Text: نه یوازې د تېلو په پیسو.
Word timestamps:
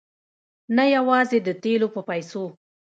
نه 0.75 0.83
یوازې 0.95 1.37
د 1.43 1.49
تېلو 1.63 1.87
په 1.95 2.01
پیسو. 2.09 2.45